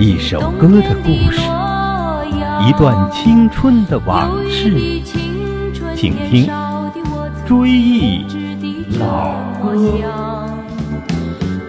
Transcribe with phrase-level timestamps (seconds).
[0.00, 1.40] 一首歌的故事，
[2.64, 5.02] 一段青春的往事，
[5.96, 6.46] 请听
[7.44, 8.22] 《追忆
[8.96, 9.74] 老歌》。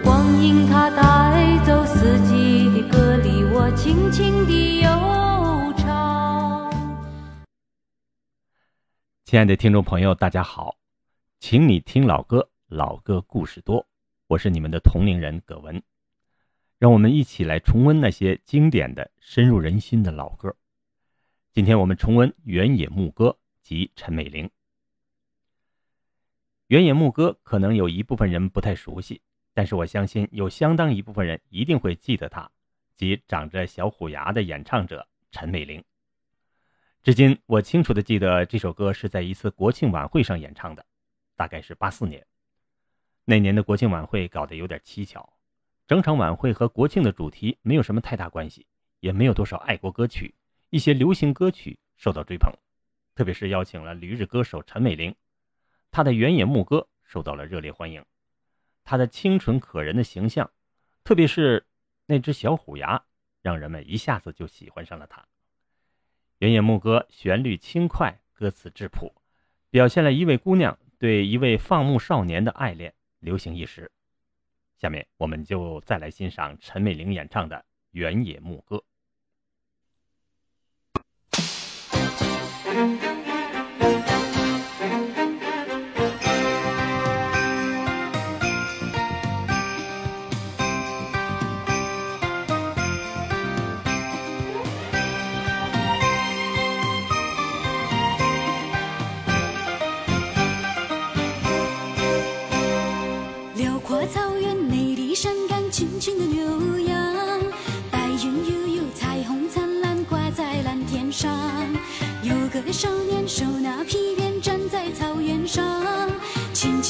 [0.04, 4.88] 光阴它带走四季的歌里，我轻轻地悠
[5.76, 6.70] 唱。
[9.24, 10.76] 亲爱的听众朋友，大家好，
[11.40, 13.84] 请你听老歌，老歌故事多。
[14.28, 15.82] 我是你们的同龄人葛文。
[16.80, 20.56] 让我们一起来重温那些经典的、深入人心的老歌。
[21.52, 24.50] 今天我们重温原野牧歌及陈美玲。
[26.68, 29.20] 原野牧歌可能有一部分人不太熟悉，
[29.52, 32.50] 但是我相信有相当一部分人一定会记得她，
[32.96, 35.84] 即长着小虎牙的演唱者陈美玲。
[37.02, 40.86] 至今我清楚的记得这首歌是在一次国庆晚会上演唱的，
[41.36, 42.26] 大概是八四年。
[43.26, 45.30] 那年的国庆晚会搞得有点蹊跷。
[45.90, 48.64] 整场晚会和国庆的主题没有什么太大关系，
[49.00, 50.32] 也没有多少爱国歌曲，
[50.68, 52.48] 一些流行歌曲受到追捧，
[53.16, 55.12] 特别是邀请了驴日歌手陈美玲，
[55.90, 58.04] 她的原野牧歌受到了热烈欢迎，
[58.84, 60.48] 她的清纯可人的形象，
[61.02, 61.66] 特别是
[62.06, 63.02] 那只小虎牙，
[63.42, 65.26] 让人们一下子就喜欢上了她。
[66.38, 69.12] 原野牧歌旋律轻快，歌词质朴，
[69.70, 73.90] 表现了一位姑娘对一位放牧少年的爱恋，流行一时。
[74.80, 77.56] 下面我们就再来欣赏陈美玲演唱的
[77.90, 78.76] 《原野牧歌》。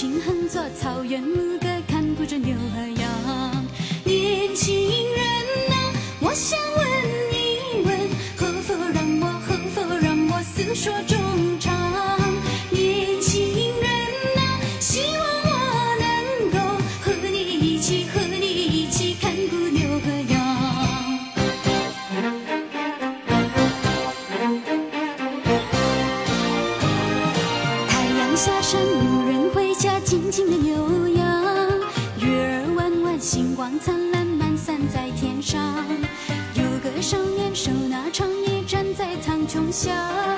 [0.01, 3.00] 轻哼着草原牧歌，看顾着牛和羊
[33.21, 35.61] 星光灿烂漫散在天上，
[36.55, 40.30] 有个少年手拿长笛站在苍穹下。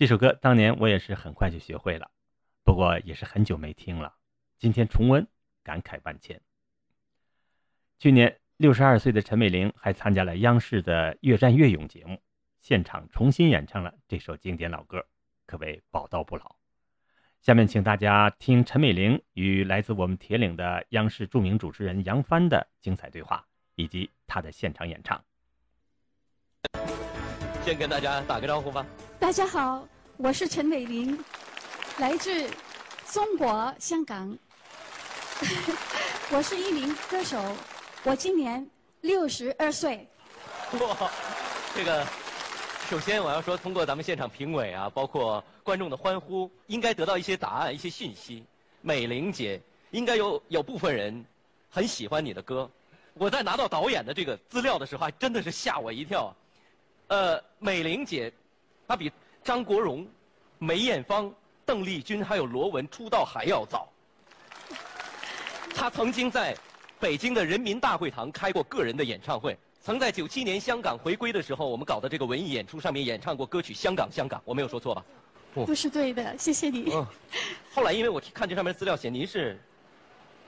[0.00, 2.10] 这首歌当年我也是很快就学会了，
[2.64, 4.14] 不过也是很久没听了。
[4.58, 5.28] 今天重温，
[5.62, 6.40] 感慨万千。
[7.98, 12.18] 去年六十二岁的陈美龄还参加了央视的《越战越勇》节目，
[12.62, 15.04] 现场重新演唱了这首经典老歌，
[15.44, 16.56] 可谓宝刀不老。
[17.42, 25.22] 下面请大家听陈美龄与来自我们铁岭的央视著名主持人杨帆的精彩对话，以及她的现场演唱。
[27.62, 28.86] 先跟大家打个招呼吧。
[29.20, 29.86] 大家好，
[30.16, 31.22] 我是陈美玲，
[31.98, 32.50] 来自
[33.12, 34.36] 中国香港。
[36.32, 37.38] 我是一名歌手，
[38.02, 38.66] 我今年
[39.02, 40.08] 六十二岁。
[40.80, 41.10] 哇，
[41.76, 42.04] 这个，
[42.88, 48.42] 首先我要说，通过咱们现场评委啊，包括观众的欢呼，应该得到一些答案、一些信息。
[48.80, 51.22] 美玲姐，应该有有部分人
[51.68, 52.68] 很喜欢你的歌。
[53.12, 56.34] 我在拿到导演的这个资料的时候，还真的是吓我一跳。
[57.08, 58.32] 呃，美玲姐，
[58.90, 59.08] 她比
[59.44, 60.04] 张国荣、
[60.58, 61.32] 梅艳芳、
[61.64, 63.88] 邓丽君还有罗文出道还要早。
[65.72, 66.56] 他曾经在
[66.98, 75.04] 北京的人民大会堂开过个人的演唱会，曾在九七年香港回归的时候，我们搞的这个文艺演出上面演唱过歌曲《香港香港》，我没有说错吧？
[75.54, 76.90] 不是对的，谢谢你。
[76.92, 77.06] 嗯。
[77.72, 79.56] 后来因为我看这上面资料写您是。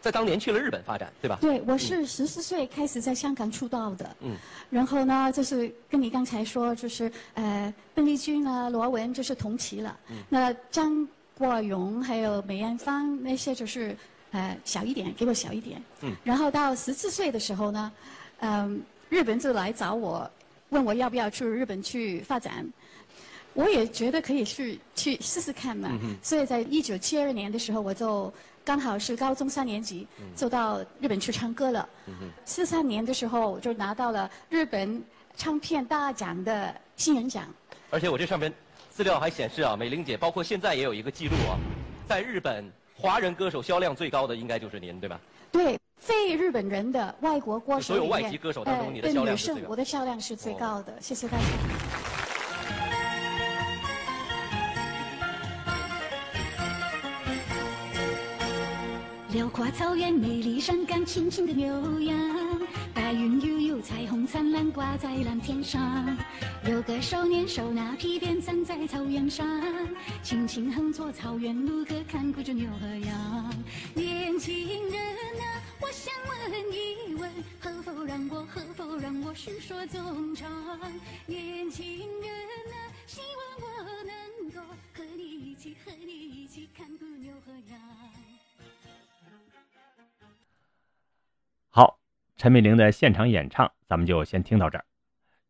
[0.03, 1.39] 在当年去了日本发展，对吧？
[1.41, 4.17] 对，我是十四岁开始在香港出道的。
[4.21, 4.35] 嗯，
[4.69, 9.97] 然后呢，就是跟你刚才说，就是呃，邓丽君啊、罗文就是同期了。
[10.11, 11.09] 嗯，那张
[11.39, 13.97] 国荣还有梅艳芳那些就是
[14.33, 15.81] 呃小一点，给我小一点。
[16.01, 17.93] 嗯，然后到十四岁的时候呢，
[18.41, 20.29] 嗯，日本就来找我，
[20.71, 22.69] 问我要不要去日本去发展。
[23.55, 25.91] 我也觉得可以去去试试看嘛。
[26.03, 28.35] 嗯所以在一九七二年的时候，我就。
[28.64, 30.06] 刚好是高中三年级，
[30.37, 31.88] 就到日本去唱歌了。
[32.44, 35.03] 四三年的时候，就拿到了日本
[35.37, 37.44] 唱片大奖的新人奖。
[37.91, 38.53] 而且我这上面
[38.91, 41.59] 资料还显示啊，美玲姐包括现在也有一个记录啊，
[42.09, 45.20] 在日本华人歌手销量最高的应该就是您，对吧？
[45.50, 49.69] 对，非日本人的外国歌手所有外籍歌手当中，你的销量是最高。
[49.69, 51.92] 我的销量是最高的，谢谢大家。
[59.32, 62.61] 辽阔草原，美丽山岗，轻轻的牛羊，
[62.93, 66.14] 白云悠悠，彩虹灿烂，挂在蓝天上。
[66.69, 69.49] 有个少年手拿皮鞭，站在草原上，
[70.23, 73.55] 轻轻哼着草原牧歌，看顾着牛和羊。
[73.94, 80.50] 年轻人啊，我想问一问，可否让我，可否让我叙说衷肠？
[81.25, 81.87] 年轻
[82.20, 82.31] 人
[82.70, 82.76] 啊，
[83.06, 84.61] 希望我能够
[84.93, 88.02] 和你一起，和你一起看顾牛和羊。
[92.43, 94.85] 陈美玲的现场演唱，咱们就先听到这儿。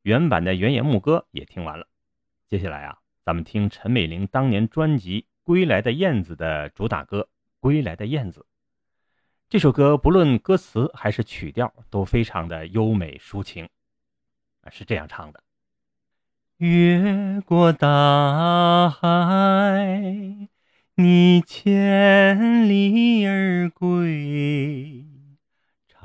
[0.03, 1.89] 原版的原野牧歌也听完了，
[2.47, 7.21] 接下来啊，咱们听陈美玲当年专辑《归来的燕子》的主打歌
[7.61, 8.41] 《归来的燕子》。
[9.49, 13.71] 这首歌不论歌词还是曲调都非常的优美抒情，
[14.61, 15.43] 啊，是这样唱的：
[16.59, 19.97] 越过大海，
[20.97, 25.06] 你千里而归。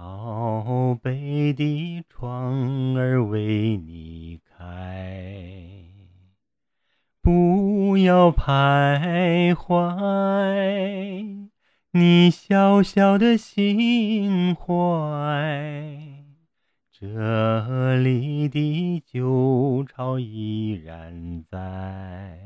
[0.10, 5.84] 宝贝的窗儿为你开，
[7.22, 11.50] 不要徘徊，
[11.92, 14.64] 你小小的心怀，
[16.90, 22.40] 这里的旧巢依然在。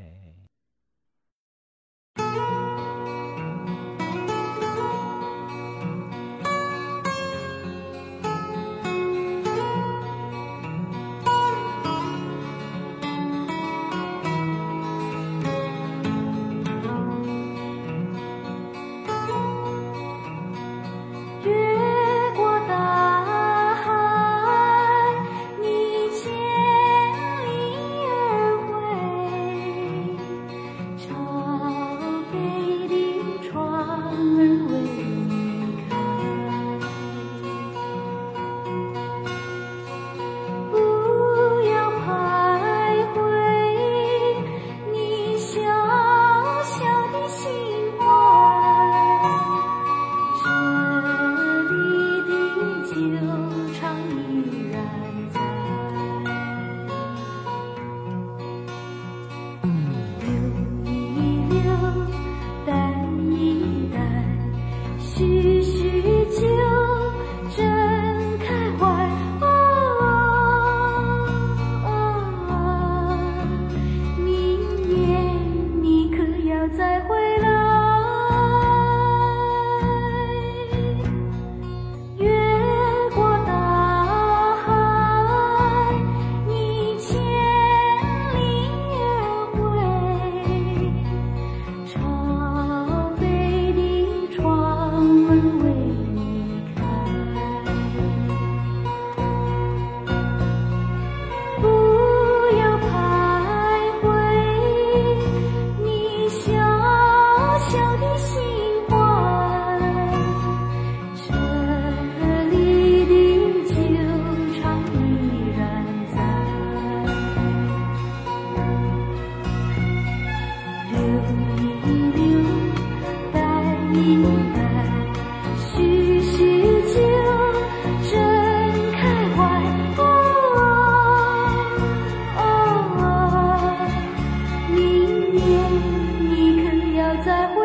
[137.24, 137.61] 在乎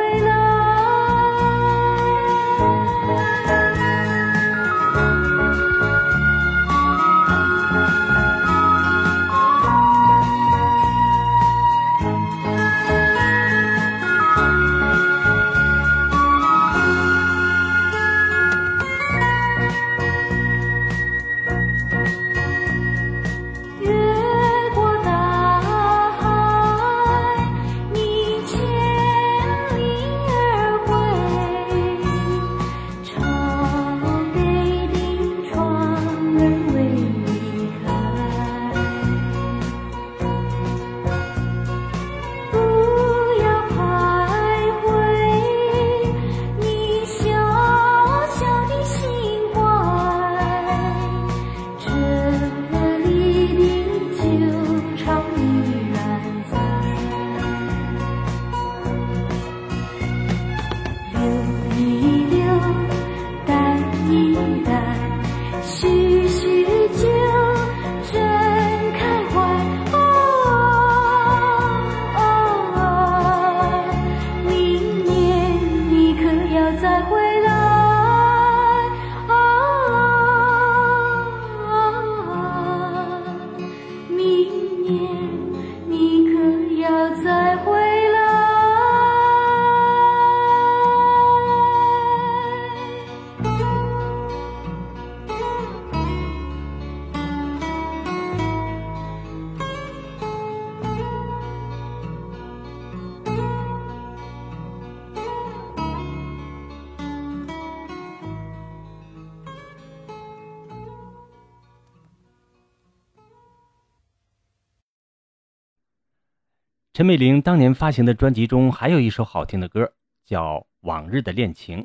[116.97, 119.93] 陈美玲当年发行的专辑中还有一首好听的歌，
[120.25, 121.83] 叫《往日的恋情》，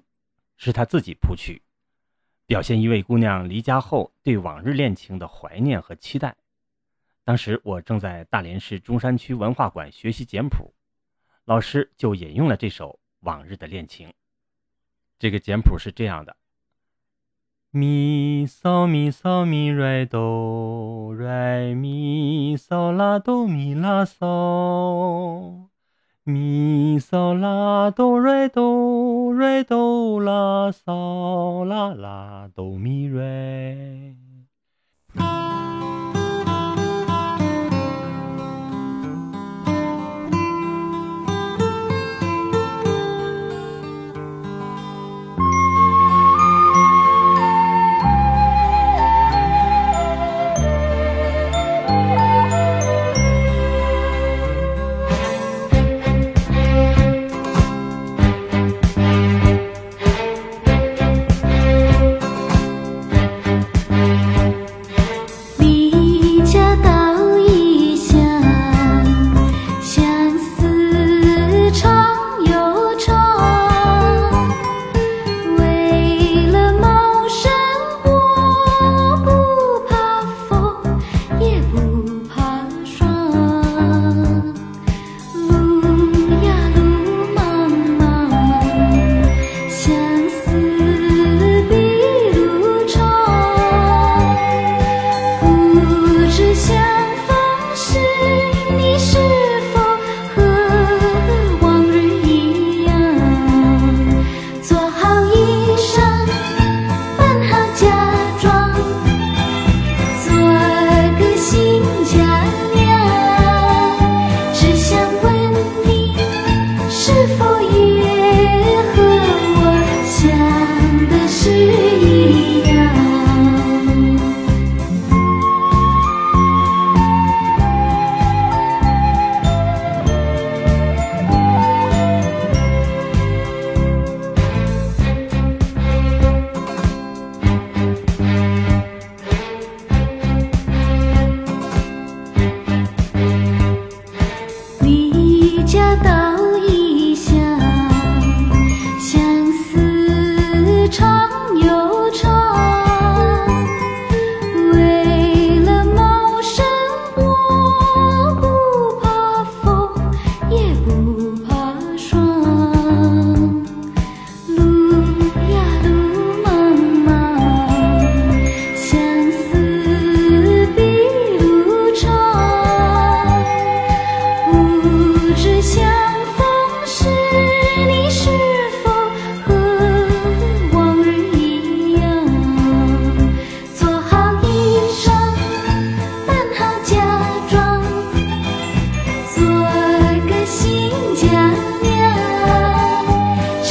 [0.56, 1.62] 是她自己谱曲，
[2.46, 6.38] 表现一位姑娘离家后对往日恋情的怀念和期待。
[7.26, 10.74] 当时我正在大连市中山区文化馆学习简谱，
[11.44, 14.08] 老师就引用了这首《往日的恋情》。
[15.20, 16.38] 这个简谱是这样的：
[17.74, 25.68] 咪嗦咪嗦咪瑞哆瑞咪嗦啦哆咪啦嗦，
[26.26, 34.18] 咪嗦啦哆瑞哆瑞哆啦嗦啦啦哆咪瑞。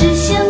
[0.00, 0.49] 只想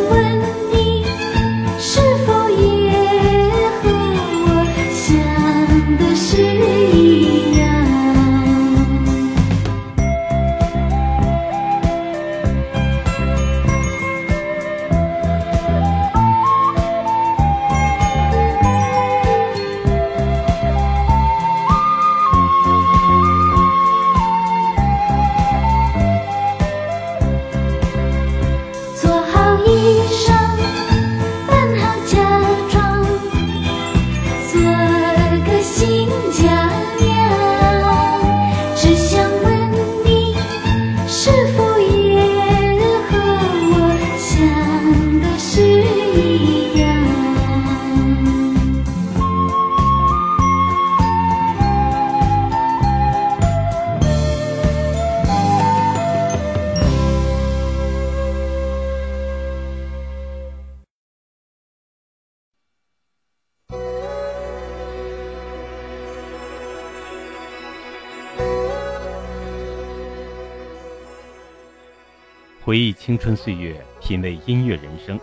[72.71, 75.19] 回忆青春岁月，品味音乐人生。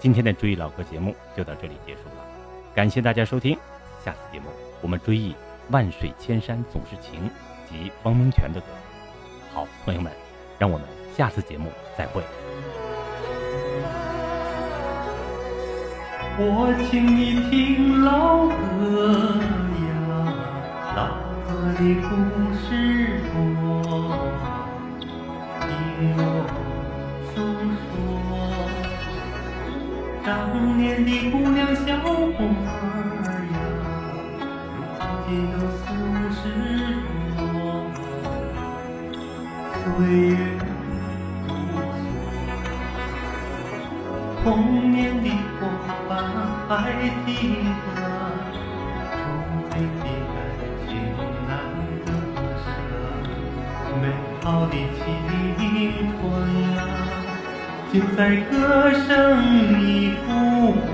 [0.00, 2.26] 今天的追忆老歌节目就到这里结束了，
[2.74, 3.56] 感谢大家收听。
[4.04, 4.46] 下次节目
[4.82, 5.30] 我们追忆
[5.70, 7.20] 《万水千山总是情》
[7.70, 8.66] 及汪明荃的歌。
[9.54, 10.12] 好，朋友们，
[10.58, 12.20] 让我们下次节目再会。
[16.36, 19.38] 我请你听老歌
[19.86, 19.94] 呀，
[20.96, 21.06] 老
[21.46, 22.10] 歌的故
[22.58, 22.97] 事
[30.28, 32.44] 当年的姑娘小伙儿
[33.50, 33.56] 呀，
[35.00, 35.80] 如今都四
[36.36, 36.38] 十
[37.34, 37.40] 多，
[39.72, 39.82] 岁
[40.28, 40.36] 月
[41.48, 41.50] 如
[41.96, 42.04] 梭，
[44.44, 44.46] 童
[44.90, 45.26] 年的
[45.58, 45.60] 伙
[46.06, 46.10] 伴
[46.68, 46.76] 还
[47.24, 47.28] 记
[47.64, 47.87] 得，
[57.98, 60.87] 就在歌声里呼唤。